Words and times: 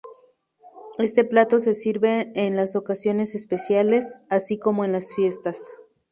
Este 0.97 1.23
plato 1.23 1.59
se 1.59 1.75
sirve 1.75 2.31
en 2.33 2.55
las 2.55 2.75
ocasiones 2.75 3.35
especiales, 3.35 4.11
así 4.31 4.57
como 4.57 4.83
en 4.83 4.93
las 4.93 5.13
fiestas. 5.13 5.59